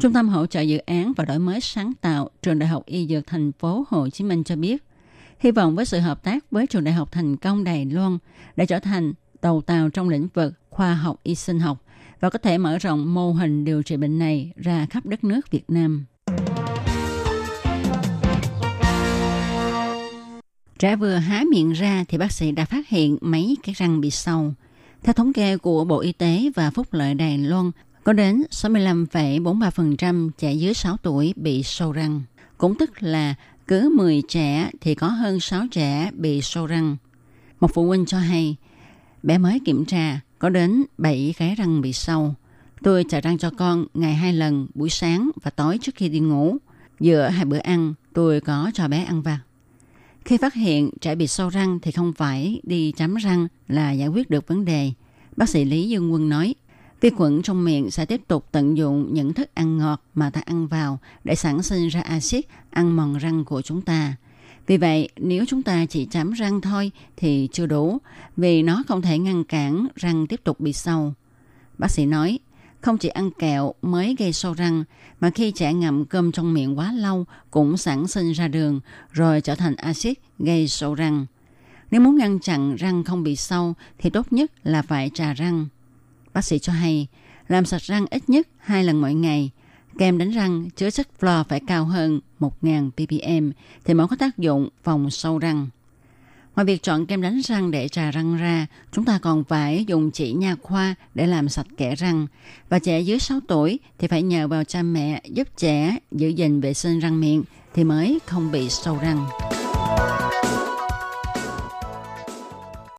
Trung 0.00 0.12
tâm 0.12 0.28
hỗ 0.28 0.46
trợ 0.46 0.60
dự 0.60 0.78
án 0.78 1.12
và 1.16 1.24
đổi 1.24 1.38
mới 1.38 1.60
sáng 1.60 1.92
tạo 2.00 2.30
trường 2.42 2.58
Đại 2.58 2.68
học 2.68 2.82
Y 2.86 3.06
Dược 3.06 3.26
thành 3.26 3.52
phố 3.52 3.84
Hồ 3.88 4.08
Chí 4.08 4.24
Minh 4.24 4.44
cho 4.44 4.56
biết, 4.56 4.84
hy 5.38 5.50
vọng 5.50 5.76
với 5.76 5.84
sự 5.84 6.00
hợp 6.00 6.22
tác 6.22 6.50
với 6.50 6.66
trường 6.66 6.84
Đại 6.84 6.94
học 6.94 7.12
Thành 7.12 7.36
công 7.36 7.64
Đài 7.64 7.84
Loan 7.84 8.18
để 8.56 8.66
trở 8.66 8.78
thành 8.78 9.12
đầu 9.42 9.60
tàu 9.60 9.88
trong 9.90 10.08
lĩnh 10.08 10.28
vực 10.34 10.54
khoa 10.70 10.94
học 10.94 11.20
y 11.22 11.34
sinh 11.34 11.60
học 11.60 11.84
và 12.20 12.30
có 12.30 12.38
thể 12.38 12.58
mở 12.58 12.78
rộng 12.78 13.14
mô 13.14 13.32
hình 13.32 13.64
điều 13.64 13.82
trị 13.82 13.96
bệnh 13.96 14.18
này 14.18 14.52
ra 14.56 14.86
khắp 14.90 15.06
đất 15.06 15.24
nước 15.24 15.50
Việt 15.50 15.64
Nam. 15.68 16.06
Trẻ 20.78 20.96
vừa 20.96 21.14
há 21.14 21.44
miệng 21.50 21.72
ra 21.72 22.04
thì 22.08 22.18
bác 22.18 22.32
sĩ 22.32 22.52
đã 22.52 22.64
phát 22.64 22.88
hiện 22.88 23.18
mấy 23.20 23.56
cái 23.62 23.74
răng 23.78 24.00
bị 24.00 24.10
sâu. 24.10 24.52
Theo 25.02 25.12
thống 25.12 25.32
kê 25.32 25.56
của 25.56 25.84
Bộ 25.84 26.00
Y 26.00 26.12
tế 26.12 26.50
và 26.54 26.70
Phúc 26.70 26.86
lợi 26.90 27.14
Đài 27.14 27.38
Loan, 27.38 27.70
có 28.08 28.12
đến 28.12 28.42
65,43% 28.50 30.30
trẻ 30.38 30.52
dưới 30.52 30.74
6 30.74 30.96
tuổi 30.96 31.34
bị 31.36 31.62
sâu 31.62 31.92
răng. 31.92 32.22
Cũng 32.58 32.74
tức 32.78 33.02
là 33.02 33.34
cứ 33.66 33.94
10 33.96 34.22
trẻ 34.28 34.70
thì 34.80 34.94
có 34.94 35.08
hơn 35.08 35.40
6 35.40 35.66
trẻ 35.70 36.10
bị 36.14 36.40
sâu 36.42 36.66
răng. 36.66 36.96
Một 37.60 37.70
phụ 37.74 37.86
huynh 37.86 38.06
cho 38.06 38.18
hay, 38.18 38.56
bé 39.22 39.38
mới 39.38 39.60
kiểm 39.64 39.84
tra 39.84 40.20
có 40.38 40.48
đến 40.48 40.84
7 40.98 41.34
cái 41.38 41.54
răng 41.54 41.80
bị 41.80 41.92
sâu. 41.92 42.34
Tôi 42.82 43.04
chà 43.08 43.20
răng 43.20 43.38
cho 43.38 43.50
con 43.50 43.86
ngày 43.94 44.14
hai 44.14 44.32
lần 44.32 44.66
buổi 44.74 44.90
sáng 44.90 45.30
và 45.42 45.50
tối 45.50 45.78
trước 45.82 45.94
khi 45.94 46.08
đi 46.08 46.20
ngủ. 46.20 46.56
Giữa 47.00 47.28
hai 47.28 47.44
bữa 47.44 47.58
ăn, 47.58 47.94
tôi 48.12 48.40
có 48.40 48.70
cho 48.74 48.88
bé 48.88 49.04
ăn 49.04 49.22
vặt. 49.22 49.40
Khi 50.24 50.36
phát 50.36 50.54
hiện 50.54 50.90
trẻ 51.00 51.14
bị 51.14 51.26
sâu 51.26 51.48
răng 51.48 51.78
thì 51.82 51.90
không 51.90 52.12
phải 52.12 52.60
đi 52.62 52.92
chấm 52.92 53.14
răng 53.14 53.48
là 53.68 53.92
giải 53.92 54.08
quyết 54.08 54.30
được 54.30 54.48
vấn 54.48 54.64
đề. 54.64 54.92
Bác 55.36 55.48
sĩ 55.48 55.64
Lý 55.64 55.88
Dương 55.88 56.12
Quân 56.12 56.28
nói, 56.28 56.54
vi 57.00 57.10
khuẩn 57.10 57.42
trong 57.42 57.64
miệng 57.64 57.90
sẽ 57.90 58.06
tiếp 58.06 58.20
tục 58.28 58.46
tận 58.52 58.76
dụng 58.76 59.14
những 59.14 59.34
thức 59.34 59.54
ăn 59.54 59.78
ngọt 59.78 60.02
mà 60.14 60.30
ta 60.30 60.40
ăn 60.44 60.66
vào 60.66 60.98
để 61.24 61.34
sản 61.34 61.62
sinh 61.62 61.88
ra 61.88 62.00
axit 62.00 62.46
ăn 62.70 62.96
mòn 62.96 63.18
răng 63.18 63.44
của 63.44 63.62
chúng 63.62 63.80
ta. 63.80 64.14
Vì 64.66 64.76
vậy, 64.76 65.08
nếu 65.16 65.44
chúng 65.48 65.62
ta 65.62 65.86
chỉ 65.86 66.04
chấm 66.04 66.32
răng 66.32 66.60
thôi 66.60 66.90
thì 67.16 67.48
chưa 67.52 67.66
đủ, 67.66 67.98
vì 68.36 68.62
nó 68.62 68.82
không 68.88 69.02
thể 69.02 69.18
ngăn 69.18 69.44
cản 69.44 69.86
răng 69.96 70.26
tiếp 70.26 70.40
tục 70.44 70.60
bị 70.60 70.72
sâu. 70.72 71.14
Bác 71.78 71.90
sĩ 71.90 72.06
nói, 72.06 72.38
không 72.80 72.98
chỉ 72.98 73.08
ăn 73.08 73.30
kẹo 73.30 73.74
mới 73.82 74.16
gây 74.18 74.32
sâu 74.32 74.52
răng, 74.54 74.84
mà 75.20 75.30
khi 75.30 75.50
trẻ 75.50 75.72
ngậm 75.72 76.04
cơm 76.04 76.32
trong 76.32 76.54
miệng 76.54 76.78
quá 76.78 76.92
lâu 76.92 77.24
cũng 77.50 77.76
sản 77.76 78.08
sinh 78.08 78.32
ra 78.32 78.48
đường, 78.48 78.80
rồi 79.12 79.40
trở 79.40 79.54
thành 79.54 79.76
axit 79.76 80.18
gây 80.38 80.68
sâu 80.68 80.94
răng. 80.94 81.26
Nếu 81.90 82.00
muốn 82.00 82.16
ngăn 82.16 82.38
chặn 82.38 82.76
răng 82.76 83.04
không 83.04 83.22
bị 83.22 83.36
sâu 83.36 83.74
thì 83.98 84.10
tốt 84.10 84.32
nhất 84.32 84.52
là 84.64 84.82
phải 84.82 85.10
trà 85.14 85.34
răng. 85.34 85.66
Bác 86.34 86.44
sĩ 86.44 86.58
cho 86.58 86.72
hay, 86.72 87.06
làm 87.48 87.64
sạch 87.64 87.82
răng 87.82 88.06
ít 88.10 88.28
nhất 88.28 88.48
hai 88.58 88.84
lần 88.84 89.00
mỗi 89.00 89.14
ngày. 89.14 89.50
Kem 89.98 90.18
đánh 90.18 90.30
răng 90.30 90.70
chứa 90.76 90.90
chất 90.90 91.08
fluor 91.20 91.44
phải 91.44 91.60
cao 91.66 91.84
hơn 91.84 92.20
1.000 92.40 92.90
ppm 92.90 93.50
thì 93.84 93.94
mới 93.94 94.06
có 94.08 94.16
tác 94.16 94.38
dụng 94.38 94.68
phòng 94.82 95.10
sâu 95.10 95.38
răng. 95.38 95.66
Ngoài 96.56 96.64
việc 96.64 96.82
chọn 96.82 97.06
kem 97.06 97.22
đánh 97.22 97.40
răng 97.44 97.70
để 97.70 97.88
trà 97.88 98.10
răng 98.10 98.36
ra, 98.36 98.66
chúng 98.92 99.04
ta 99.04 99.18
còn 99.22 99.44
phải 99.44 99.84
dùng 99.88 100.10
chỉ 100.10 100.32
nha 100.32 100.56
khoa 100.62 100.94
để 101.14 101.26
làm 101.26 101.48
sạch 101.48 101.66
kẽ 101.76 101.94
răng. 101.94 102.26
Và 102.68 102.78
trẻ 102.78 103.00
dưới 103.00 103.18
6 103.18 103.40
tuổi 103.48 103.78
thì 103.98 104.08
phải 104.08 104.22
nhờ 104.22 104.48
vào 104.48 104.64
cha 104.64 104.82
mẹ 104.82 105.22
giúp 105.24 105.48
trẻ 105.56 105.96
giữ 106.12 106.28
gìn 106.28 106.60
vệ 106.60 106.74
sinh 106.74 106.98
răng 106.98 107.20
miệng 107.20 107.42
thì 107.74 107.84
mới 107.84 108.18
không 108.26 108.52
bị 108.52 108.68
sâu 108.68 108.98
răng. 109.02 109.26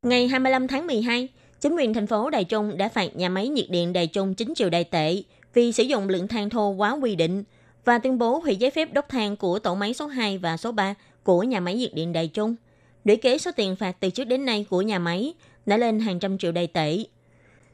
Ngày 0.03 0.27
25 0.27 0.67
tháng 0.67 0.87
12, 0.87 1.27
chính 1.61 1.75
quyền 1.75 1.93
thành 1.93 2.07
phố 2.07 2.29
Đài 2.29 2.43
Trung 2.43 2.77
đã 2.77 2.89
phạt 2.89 3.15
nhà 3.15 3.29
máy 3.29 3.47
nhiệt 3.47 3.69
điện 3.69 3.93
Đài 3.93 4.07
Trung 4.07 4.33
9 4.33 4.53
triệu 4.55 4.69
đài 4.69 4.83
tệ 4.83 5.23
vì 5.53 5.71
sử 5.71 5.83
dụng 5.83 6.09
lượng 6.09 6.27
than 6.27 6.49
thô 6.49 6.69
quá 6.69 6.91
quy 6.91 7.15
định 7.15 7.43
và 7.85 7.97
tuyên 7.97 8.17
bố 8.17 8.39
hủy 8.39 8.55
giấy 8.55 8.71
phép 8.71 8.93
đốt 8.93 9.05
than 9.09 9.35
của 9.35 9.59
tổ 9.59 9.75
máy 9.75 9.93
số 9.93 10.07
2 10.07 10.37
và 10.37 10.57
số 10.57 10.71
3 10.71 10.93
của 11.23 11.43
nhà 11.43 11.59
máy 11.59 11.75
nhiệt 11.75 11.93
điện 11.93 12.13
Đài 12.13 12.27
Trung– 12.27 12.55
Lũy 13.03 13.15
kế 13.15 13.37
số 13.37 13.51
tiền 13.55 13.75
phạt 13.75 13.95
từ 13.99 14.09
trước 14.09 14.23
đến 14.23 14.45
nay 14.45 14.65
của 14.69 14.81
nhà 14.81 14.99
máy 14.99 15.33
đã 15.65 15.77
lên 15.77 15.99
hàng 15.99 16.19
trăm 16.19 16.37
triệu 16.37 16.51
đài 16.51 16.67
tệ. 16.67 16.97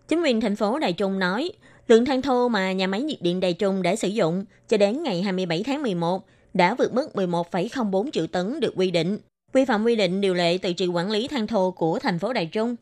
Chính 0.07 0.21
quyền 0.21 0.41
thành 0.41 0.55
phố 0.55 0.79
Đài 0.79 0.93
Trung 0.93 1.19
nói, 1.19 1.51
lượng 1.87 2.05
than 2.05 2.21
thô 2.21 2.47
mà 2.47 2.71
nhà 2.71 2.87
máy 2.87 3.01
nhiệt 3.01 3.21
điện 3.21 3.39
Đài 3.39 3.53
Trung 3.53 3.81
đã 3.81 3.95
sử 3.95 4.07
dụng 4.07 4.45
cho 4.67 4.77
đến 4.77 5.03
ngày 5.03 5.21
27 5.21 5.63
tháng 5.63 5.81
11 5.81 6.25
đã 6.53 6.75
vượt 6.75 6.93
mức 6.93 7.09
11,04 7.13 8.11
triệu 8.11 8.27
tấn 8.27 8.59
được 8.59 8.73
quy 8.75 8.91
định 8.91 9.17
vi 9.53 9.65
phạm 9.65 9.83
quy 9.83 9.95
định 9.95 10.21
điều 10.21 10.33
lệ 10.33 10.57
tự 10.57 10.73
trị 10.73 10.87
quản 10.87 11.11
lý 11.11 11.27
than 11.27 11.47
thô 11.47 11.71
của 11.71 11.99
thành 11.99 12.19
phố 12.19 12.33
Đài 12.33 12.45
Trung. 12.45 12.75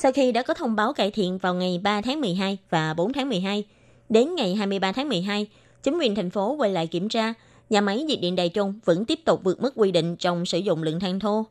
Sau 0.00 0.12
khi 0.12 0.32
đã 0.32 0.42
có 0.42 0.54
thông 0.54 0.76
báo 0.76 0.92
cải 0.92 1.10
thiện 1.10 1.38
vào 1.38 1.54
ngày 1.54 1.80
3 1.82 2.00
tháng 2.00 2.20
12 2.20 2.58
và 2.70 2.94
4 2.94 3.12
tháng 3.12 3.28
12, 3.28 3.64
đến 4.08 4.34
ngày 4.34 4.54
23 4.54 4.92
tháng 4.92 5.08
12, 5.08 5.46
chính 5.82 5.98
quyền 5.98 6.14
thành 6.14 6.30
phố 6.30 6.52
quay 6.52 6.70
lại 6.70 6.86
kiểm 6.86 7.08
tra, 7.08 7.34
nhà 7.70 7.80
máy 7.80 8.02
nhiệt 8.02 8.20
điện 8.20 8.36
Đài 8.36 8.48
Trung 8.48 8.80
vẫn 8.84 9.04
tiếp 9.04 9.18
tục 9.24 9.40
vượt 9.44 9.62
mức 9.62 9.72
quy 9.76 9.90
định 9.90 10.16
trong 10.16 10.46
sử 10.46 10.58
dụng 10.58 10.82
lượng 10.82 11.00
than 11.00 11.20
thô. 11.20 11.46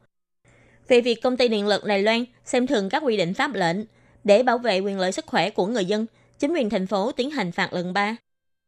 Về 0.88 1.02
việc 1.02 1.22
công 1.22 1.38
ty 1.38 1.48
điện 1.48 1.68
lực 1.68 1.86
Đài 1.86 2.02
Loan 2.02 2.26
xem 2.46 2.68
thường 2.68 2.90
các 2.90 3.04
quy 3.04 3.18
định 3.18 3.34
pháp 3.34 3.54
lệnh 3.54 3.78
để 4.24 4.44
bảo 4.44 4.58
vệ 4.58 4.80
quyền 4.80 5.00
lợi 5.00 5.12
sức 5.12 5.26
khỏe 5.26 5.50
của 5.50 5.68
người 5.68 5.86
dân, 5.86 6.06
chính 6.40 6.54
quyền 6.54 6.70
thành 6.70 6.88
phố 6.88 7.12
tiến 7.12 7.32
hành 7.32 7.52
phạt 7.52 7.74
lần 7.74 7.94
3. 7.94 8.16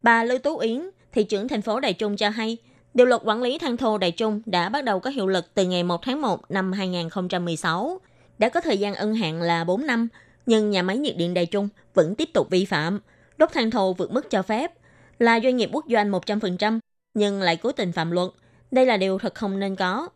Bà 0.03 0.24
Lưu 0.24 0.39
Tú 0.39 0.57
Yến, 0.57 0.89
thị 1.12 1.24
trưởng 1.24 1.48
thành 1.48 1.62
phố 1.62 1.79
Đài 1.79 1.93
Trung 1.93 2.17
cho 2.17 2.29
hay, 2.29 2.57
điều 2.93 3.05
luật 3.05 3.21
quản 3.25 3.41
lý 3.41 3.57
than 3.57 3.77
thô 3.77 3.98
Đài 3.98 4.12
Trung 4.12 4.41
đã 4.45 4.69
bắt 4.69 4.83
đầu 4.83 5.00
có 5.00 5.09
hiệu 5.09 5.27
lực 5.27 5.45
từ 5.53 5.65
ngày 5.65 5.83
1 5.83 6.01
tháng 6.01 6.21
1 6.21 6.51
năm 6.51 6.71
2016, 6.71 8.00
đã 8.39 8.50
có 8.50 8.62
thời 8.62 8.77
gian 8.77 8.96
ân 8.96 9.15
hạn 9.15 9.41
là 9.41 9.63
4 9.63 9.86
năm, 9.86 10.08
nhưng 10.46 10.69
nhà 10.69 10.81
máy 10.81 10.98
nhiệt 10.98 11.17
điện 11.17 11.34
Đài 11.34 11.46
Trung 11.46 11.69
vẫn 11.93 12.15
tiếp 12.15 12.29
tục 12.34 12.50
vi 12.50 12.65
phạm, 12.65 13.00
đốt 13.38 13.51
than 13.51 13.72
thô 13.72 13.93
vượt 13.93 14.12
mức 14.12 14.29
cho 14.29 14.41
phép, 14.41 14.72
là 15.19 15.39
doanh 15.43 15.58
nghiệp 15.58 15.69
quốc 15.74 15.86
doanh 15.89 16.12
100%, 16.12 16.79
nhưng 17.13 17.41
lại 17.41 17.58
cố 17.58 17.72
tình 17.72 17.91
phạm 17.91 18.12
luật. 18.12 18.29
Đây 18.72 18.86
là 18.86 18.98
điều 18.98 19.17
thật 19.17 19.36
không 19.36 19.60
nên 19.60 19.75
có. 19.75 20.10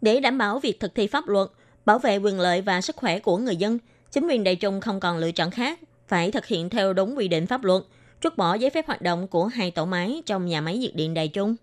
Để 0.00 0.20
đảm 0.20 0.38
bảo 0.38 0.58
việc 0.58 0.80
thực 0.80 0.94
thi 0.94 1.06
pháp 1.06 1.28
luật, 1.28 1.48
bảo 1.84 1.98
vệ 1.98 2.16
quyền 2.16 2.40
lợi 2.40 2.60
và 2.60 2.80
sức 2.80 2.96
khỏe 2.96 3.18
của 3.18 3.38
người 3.38 3.56
dân, 3.56 3.78
chính 4.10 4.28
quyền 4.28 4.44
Đài 4.44 4.56
Trung 4.56 4.80
không 4.80 5.00
còn 5.00 5.18
lựa 5.18 5.32
chọn 5.32 5.50
khác, 5.50 5.80
phải 6.08 6.30
thực 6.30 6.46
hiện 6.46 6.70
theo 6.70 6.92
đúng 6.92 7.16
quy 7.16 7.28
định 7.28 7.46
pháp 7.46 7.64
luật, 7.64 7.82
trút 8.20 8.36
bỏ 8.36 8.54
giấy 8.54 8.70
phép 8.70 8.86
hoạt 8.86 9.02
động 9.02 9.28
của 9.28 9.46
hai 9.46 9.70
tổ 9.70 9.84
máy 9.84 10.22
trong 10.26 10.46
nhà 10.46 10.60
máy 10.60 10.78
nhiệt 10.78 10.94
điện 10.94 11.14
Đài 11.14 11.28
Trung. 11.28 11.56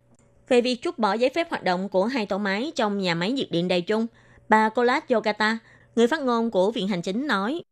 Về 0.50 0.62
việc 0.62 0.82
trút 0.82 0.98
bỏ 0.98 1.14
giấy 1.14 1.30
phép 1.36 1.50
hoạt 1.50 1.64
động 1.64 1.90
của 1.90 2.06
hai 2.06 2.26
tổ 2.26 2.38
máy 2.38 2.72
trong 2.76 2.98
nhà 2.98 3.16
máy 3.16 3.32
nhiệt 3.32 3.52
điện 3.52 3.68
Đài 3.68 3.82
Trung, 3.82 4.08
bà 4.50 4.70
Colas 4.70 5.04
Yogata, 5.10 5.58
người 5.96 6.08
phát 6.08 6.22
ngôn 6.22 6.52
của 6.52 6.72
Viện 6.72 6.88
Hành 6.88 7.02
Chính 7.02 7.28
nói, 7.28 7.64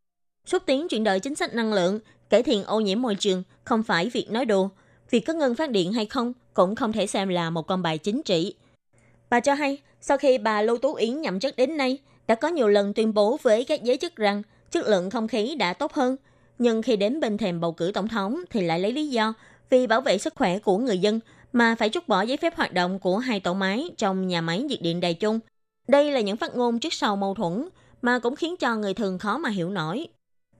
xúc 0.46 0.64
tiến 0.66 0.88
chuyển 0.88 1.04
đổi 1.04 1.20
chính 1.20 1.36
sách 1.36 1.54
năng 1.54 1.74
lượng, 1.74 2.00
cải 2.30 2.44
thiện 2.44 2.64
ô 2.64 2.80
nhiễm 2.80 3.02
môi 3.02 3.16
trường 3.16 3.44
không 3.64 3.84
phải 3.84 4.10
việc 4.10 4.32
nói 4.32 4.46
đùa. 4.46 4.70
Việc 5.10 5.20
có 5.20 5.34
ngừng 5.34 5.56
phát 5.56 5.72
điện 5.72 5.94
hay 5.94 6.06
không 6.06 6.34
cũng 6.54 6.76
không 6.76 6.94
thể 6.94 7.08
xem 7.08 7.30
là 7.30 7.50
một 7.50 7.68
con 7.68 7.82
bài 7.82 7.98
chính 7.98 8.24
trị. 8.24 8.56
Bà 9.30 9.40
cho 9.40 9.54
hay, 9.54 9.78
sau 10.02 10.18
khi 10.18 10.38
bà 10.38 10.62
Lưu 10.62 10.78
Tú 10.78 10.94
Yến 10.94 11.22
nhậm 11.22 11.40
chức 11.40 11.56
đến 11.56 11.78
nay, 11.78 11.98
đã 12.28 12.36
có 12.36 12.48
nhiều 12.48 12.68
lần 12.68 12.94
tuyên 12.94 13.14
bố 13.14 13.38
với 13.42 13.64
các 13.64 13.84
giới 13.84 13.98
chức 13.98 14.16
rằng 14.16 14.44
chất 14.72 14.88
lượng 14.88 15.10
không 15.10 15.28
khí 15.28 15.56
đã 15.56 15.74
tốt 15.74 15.94
hơn. 15.94 16.16
Nhưng 16.58 16.82
khi 16.82 16.96
đến 16.96 17.20
bên 17.20 17.38
thềm 17.38 17.62
bầu 17.62 17.72
cử 17.72 17.92
tổng 17.94 18.08
thống 18.08 18.42
thì 18.50 18.62
lại 18.62 18.80
lấy 18.80 18.92
lý 18.92 19.08
do 19.08 19.34
vì 19.70 19.88
bảo 19.88 20.02
vệ 20.02 20.18
sức 20.18 20.34
khỏe 20.36 20.60
của 20.60 20.78
người 20.78 20.98
dân 21.00 21.20
mà 21.54 21.76
phải 21.80 21.90
trút 21.90 22.08
bỏ 22.08 22.22
giấy 22.22 22.38
phép 22.38 22.56
hoạt 22.56 22.74
động 22.74 23.00
của 23.00 23.18
hai 23.18 23.40
tổ 23.40 23.54
máy 23.54 23.90
trong 23.98 24.28
nhà 24.28 24.42
máy 24.42 24.62
nhiệt 24.62 24.82
điện 24.82 25.00
Đài 25.00 25.14
Trung. 25.14 25.40
Đây 25.88 26.12
là 26.12 26.20
những 26.20 26.38
phát 26.38 26.56
ngôn 26.56 26.80
trước 26.80 26.94
sau 26.94 27.16
mâu 27.16 27.36
thuẫn 27.36 27.70
mà 28.02 28.20
cũng 28.20 28.36
khiến 28.36 28.58
cho 28.58 28.76
người 28.76 28.94
thường 28.94 29.20
khó 29.20 29.38
mà 29.38 29.50
hiểu 29.50 29.70
nổi. 29.70 30.08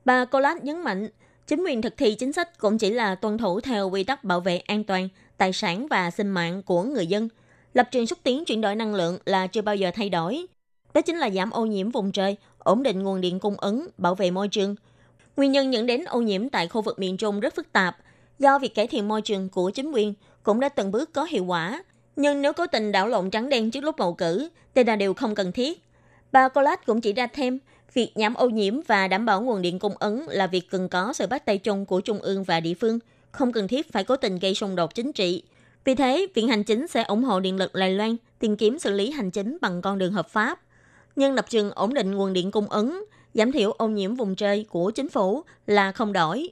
Bà 0.06 0.26
Colas 0.26 0.58
nhấn 0.64 0.84
mạnh, 0.84 1.10
chính 1.48 1.64
quyền 1.64 1.82
thực 1.82 1.98
thi 1.98 2.16
chính 2.16 2.34
sách 2.34 2.60
cũng 2.60 2.78
chỉ 2.78 2.90
là 2.90 3.16
tuân 3.16 3.38
thủ 3.38 3.62
theo 3.62 3.90
quy 3.90 4.04
tắc 4.04 4.24
bảo 4.24 4.40
vệ 4.40 4.58
an 4.58 4.84
toàn, 4.84 5.10
tài 5.38 5.54
sản 5.54 5.88
và 5.88 6.12
sinh 6.12 6.28
mạng 6.28 6.64
của 6.64 6.84
người 6.84 7.08
dân. 7.08 7.30
Lập 7.74 7.88
trường 7.92 8.08
xúc 8.08 8.20
tiến 8.24 8.46
chuyển 8.46 8.62
đổi 8.62 8.76
năng 8.76 8.96
lượng 8.96 9.18
là 9.26 9.48
chưa 9.48 9.62
bao 9.62 9.76
giờ 9.76 9.92
thay 9.96 10.10
đổi. 10.10 10.46
Đó 10.94 11.02
chính 11.02 11.18
là 11.18 11.30
giảm 11.30 11.52
ô 11.52 11.66
nhiễm 11.66 11.92
vùng 11.92 12.12
trời, 12.12 12.36
ổn 12.58 12.84
định 12.84 13.04
nguồn 13.04 13.22
điện 13.22 13.40
cung 13.40 13.56
ứng, 13.58 13.88
bảo 13.98 14.16
vệ 14.16 14.32
môi 14.32 14.48
trường. 14.48 14.76
Nguyên 15.38 15.52
nhân 15.52 15.74
dẫn 15.74 15.86
đến 15.86 16.06
ô 16.06 16.22
nhiễm 16.22 16.50
tại 16.50 16.68
khu 16.68 16.82
vực 16.82 17.00
miền 17.00 17.18
Trung 17.18 17.40
rất 17.40 17.56
phức 17.56 17.72
tạp, 17.72 17.98
do 18.40 18.60
việc 18.60 18.76
cải 18.76 18.88
thiện 18.88 19.08
môi 19.08 19.22
trường 19.22 19.50
của 19.50 19.70
chính 19.70 19.92
quyền 19.92 20.14
cũng 20.44 20.60
đã 20.60 20.70
từng 20.70 20.92
bước 20.92 21.14
có 21.14 21.24
hiệu 21.24 21.46
quả. 21.46 21.84
Nhưng 22.16 22.42
nếu 22.42 22.54
cố 22.54 22.68
tình 22.68 22.92
đảo 22.92 23.08
lộn 23.08 23.30
trắng 23.30 23.50
đen 23.50 23.72
trước 23.72 23.84
lúc 23.84 23.96
bầu 23.98 24.14
cử, 24.14 24.50
thì 24.76 24.84
là 24.84 24.96
điều 24.96 25.14
không 25.14 25.36
cần 25.36 25.52
thiết. 25.52 25.82
Bà 26.32 26.50
Collat 26.50 26.86
cũng 26.86 27.02
chỉ 27.02 27.14
ra 27.14 27.28
thêm, 27.28 27.60
việc 27.94 28.12
giảm 28.16 28.34
ô 28.34 28.50
nhiễm 28.50 28.82
và 28.88 29.08
đảm 29.08 29.26
bảo 29.26 29.42
nguồn 29.42 29.62
điện 29.62 29.80
cung 29.80 29.94
ứng 30.00 30.28
là 30.28 30.48
việc 30.48 30.70
cần 30.70 30.90
có 30.90 31.14
sự 31.14 31.28
bắt 31.28 31.46
tay 31.46 31.58
chung 31.58 31.86
của 31.86 32.02
trung 32.02 32.20
ương 32.20 32.44
và 32.44 32.60
địa 32.60 32.74
phương, 32.74 33.00
không 33.32 33.52
cần 33.52 33.68
thiết 33.68 33.92
phải 33.92 34.04
cố 34.04 34.16
tình 34.16 34.40
gây 34.40 34.56
xung 34.56 34.76
đột 34.76 34.96
chính 34.96 35.14
trị. 35.14 35.44
Vì 35.86 35.96
thế, 35.96 36.28
Viện 36.34 36.48
Hành 36.48 36.64
Chính 36.64 36.88
sẽ 36.88 37.04
ủng 37.04 37.24
hộ 37.24 37.40
điện 37.40 37.58
lực 37.58 37.76
Đài 37.76 37.94
Loan 37.94 38.16
tìm 38.40 38.58
kiếm 38.58 38.80
xử 38.80 38.92
lý 38.92 39.12
hành 39.12 39.32
chính 39.32 39.58
bằng 39.62 39.82
con 39.82 39.98
đường 39.98 40.14
hợp 40.14 40.30
pháp. 40.30 40.60
Nhưng 41.16 41.34
lập 41.34 41.46
trường 41.50 41.72
ổn 41.72 41.94
định 41.94 42.12
nguồn 42.12 42.34
điện 42.34 42.52
cung 42.52 42.68
ứng, 42.68 43.06
giảm 43.34 43.52
thiểu 43.52 43.72
ô 43.72 43.88
nhiễm 43.88 44.16
vùng 44.16 44.36
trời 44.36 44.66
của 44.70 44.92
chính 44.92 45.10
phủ 45.10 45.44
là 45.68 45.92
không 45.92 46.14
đổi. 46.14 46.50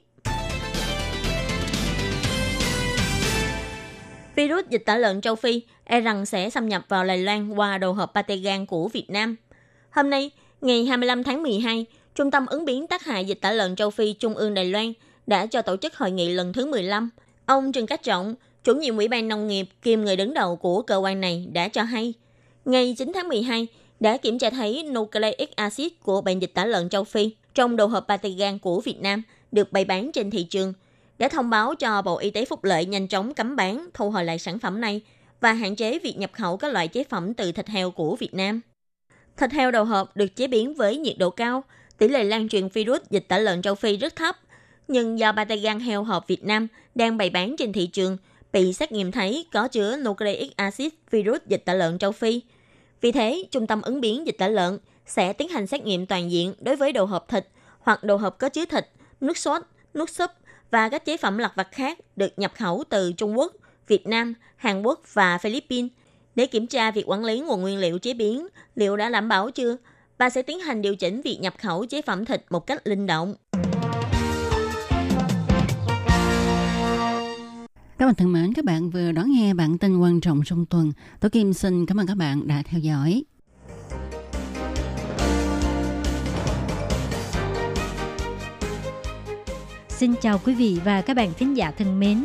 Virus 4.36 4.64
dịch 4.68 4.82
tả 4.86 4.96
lợn 4.96 5.20
châu 5.20 5.34
Phi 5.34 5.62
e 5.84 6.00
rằng 6.00 6.26
sẽ 6.26 6.50
xâm 6.50 6.68
nhập 6.68 6.84
vào 6.88 7.04
Đài 7.04 7.18
Loan 7.18 7.50
qua 7.50 7.78
đầu 7.78 7.92
hộp 7.92 8.14
pate 8.14 8.36
gan 8.36 8.66
của 8.66 8.88
Việt 8.88 9.10
Nam. 9.10 9.36
Hôm 9.90 10.10
nay, 10.10 10.30
ngày 10.60 10.84
25 10.84 11.22
tháng 11.22 11.42
12, 11.42 11.86
Trung 12.14 12.30
tâm 12.30 12.46
ứng 12.46 12.64
biến 12.64 12.86
tác 12.86 13.04
hại 13.04 13.24
dịch 13.24 13.38
tả 13.40 13.52
lợn 13.52 13.76
châu 13.76 13.90
Phi 13.90 14.12
Trung 14.12 14.34
ương 14.34 14.54
Đài 14.54 14.64
Loan 14.64 14.92
đã 15.26 15.46
cho 15.46 15.62
tổ 15.62 15.76
chức 15.76 15.96
hội 15.96 16.10
nghị 16.10 16.32
lần 16.32 16.52
thứ 16.52 16.66
15. 16.66 17.10
Ông 17.46 17.72
Trần 17.72 17.86
Cát 17.86 18.02
Trọng, 18.02 18.34
chủ 18.64 18.74
nhiệm 18.74 18.96
Ủy 18.96 19.08
ban 19.08 19.28
Nông 19.28 19.48
nghiệp 19.48 19.68
kiêm 19.82 20.00
người 20.00 20.16
đứng 20.16 20.34
đầu 20.34 20.56
của 20.56 20.82
cơ 20.82 20.96
quan 20.96 21.20
này 21.20 21.48
đã 21.52 21.68
cho 21.68 21.82
hay, 21.82 22.14
ngày 22.64 22.94
9 22.98 23.12
tháng 23.14 23.28
12 23.28 23.66
đã 24.00 24.16
kiểm 24.16 24.38
tra 24.38 24.50
thấy 24.50 24.82
nucleic 24.82 25.56
acid 25.56 25.88
của 26.02 26.20
bệnh 26.20 26.38
dịch 26.38 26.54
tả 26.54 26.64
lợn 26.64 26.88
châu 26.88 27.04
Phi 27.04 27.30
trong 27.54 27.76
đồ 27.76 27.86
hộp 27.86 28.04
pate 28.08 28.28
gan 28.28 28.58
của 28.58 28.80
Việt 28.80 29.00
Nam 29.00 29.22
được 29.52 29.72
bày 29.72 29.84
bán 29.84 30.12
trên 30.12 30.30
thị 30.30 30.44
trường– 30.44 30.72
đã 31.20 31.28
thông 31.28 31.50
báo 31.50 31.74
cho 31.74 32.02
Bộ 32.02 32.18
Y 32.18 32.30
tế 32.30 32.44
Phúc 32.44 32.64
Lợi 32.64 32.86
nhanh 32.86 33.08
chóng 33.08 33.34
cấm 33.34 33.56
bán, 33.56 33.88
thu 33.94 34.10
hồi 34.10 34.24
lại 34.24 34.38
sản 34.38 34.58
phẩm 34.58 34.80
này 34.80 35.00
và 35.40 35.52
hạn 35.52 35.76
chế 35.76 35.98
việc 35.98 36.18
nhập 36.18 36.30
khẩu 36.32 36.56
các 36.56 36.72
loại 36.72 36.88
chế 36.88 37.04
phẩm 37.04 37.34
từ 37.34 37.52
thịt 37.52 37.68
heo 37.68 37.90
của 37.90 38.16
Việt 38.16 38.34
Nam. 38.34 38.60
Thịt 39.36 39.52
heo 39.52 39.70
đầu 39.70 39.84
hộp 39.84 40.16
được 40.16 40.36
chế 40.36 40.46
biến 40.46 40.74
với 40.74 40.96
nhiệt 40.96 41.18
độ 41.18 41.30
cao, 41.30 41.64
tỷ 41.98 42.08
lệ 42.08 42.24
lan 42.24 42.48
truyền 42.48 42.68
virus 42.68 43.00
dịch 43.10 43.24
tả 43.28 43.38
lợn 43.38 43.62
châu 43.62 43.74
Phi 43.74 43.96
rất 43.96 44.16
thấp, 44.16 44.36
nhưng 44.88 45.18
do 45.18 45.32
gan 45.62 45.80
heo 45.80 46.04
hộp 46.04 46.26
Việt 46.26 46.44
Nam 46.44 46.68
đang 46.94 47.16
bày 47.16 47.30
bán 47.30 47.56
trên 47.58 47.72
thị 47.72 47.86
trường, 47.86 48.16
bị 48.52 48.72
xét 48.72 48.92
nghiệm 48.92 49.12
thấy 49.12 49.46
có 49.52 49.68
chứa 49.68 49.96
nucleic 49.96 50.56
acid 50.56 50.92
virus 51.10 51.40
dịch 51.46 51.62
tả 51.64 51.74
lợn 51.74 51.98
châu 51.98 52.12
Phi. 52.12 52.42
Vì 53.00 53.12
thế, 53.12 53.44
Trung 53.50 53.66
tâm 53.66 53.82
ứng 53.82 54.00
biến 54.00 54.26
dịch 54.26 54.38
tả 54.38 54.48
lợn 54.48 54.78
sẽ 55.06 55.32
tiến 55.32 55.48
hành 55.48 55.66
xét 55.66 55.84
nghiệm 55.84 56.06
toàn 56.06 56.30
diện 56.30 56.54
đối 56.60 56.76
với 56.76 56.92
đồ 56.92 57.04
hộp 57.04 57.28
thịt 57.28 57.46
hoặc 57.80 58.04
đồ 58.04 58.16
hộp 58.16 58.38
có 58.38 58.48
chứa 58.48 58.64
thịt, 58.64 58.86
nước 59.20 59.38
sốt, 59.38 59.62
nước 59.94 60.10
súp 60.10 60.30
và 60.70 60.88
các 60.88 61.04
chế 61.04 61.16
phẩm 61.16 61.38
lặt 61.38 61.52
vặt 61.54 61.68
khác 61.72 61.98
được 62.16 62.38
nhập 62.38 62.52
khẩu 62.58 62.84
từ 62.88 63.12
Trung 63.12 63.38
Quốc, 63.38 63.52
Việt 63.86 64.06
Nam, 64.06 64.34
Hàn 64.56 64.82
Quốc 64.82 65.00
và 65.12 65.38
Philippines 65.38 65.90
để 66.40 66.46
kiểm 66.46 66.66
tra 66.66 66.90
việc 66.90 67.04
quản 67.06 67.24
lý 67.24 67.40
nguồn 67.40 67.60
nguyên 67.60 67.78
liệu 67.78 67.98
chế 67.98 68.14
biến 68.14 68.46
liệu 68.74 68.96
đã 68.96 69.10
đảm 69.10 69.28
bảo 69.28 69.50
chưa 69.50 69.76
và 70.18 70.30
sẽ 70.30 70.42
tiến 70.42 70.60
hành 70.60 70.82
điều 70.82 70.96
chỉnh 70.96 71.20
việc 71.20 71.38
nhập 71.40 71.54
khẩu 71.62 71.86
chế 71.86 72.02
phẩm 72.02 72.24
thịt 72.24 72.44
một 72.50 72.66
cách 72.66 72.86
linh 72.86 73.06
động. 73.06 73.34
Các 77.98 78.06
bạn 78.06 78.14
thân 78.14 78.32
mến, 78.32 78.54
các 78.54 78.64
bạn 78.64 78.90
vừa 78.90 79.12
đón 79.12 79.30
nghe 79.30 79.54
bản 79.54 79.78
tin 79.78 79.98
quan 79.98 80.20
trọng 80.20 80.40
trong 80.44 80.66
tuần. 80.66 80.92
Tôi 81.20 81.30
Kim 81.30 81.52
xin 81.52 81.86
cảm 81.86 82.00
ơn 82.00 82.06
các 82.06 82.16
bạn 82.16 82.48
đã 82.48 82.62
theo 82.66 82.80
dõi. 82.80 83.24
Xin 89.88 90.14
chào 90.22 90.40
quý 90.44 90.54
vị 90.54 90.80
và 90.84 91.02
các 91.02 91.16
bạn 91.16 91.32
thính 91.38 91.56
giả 91.56 91.70
thân 91.70 92.00
mến. 92.00 92.24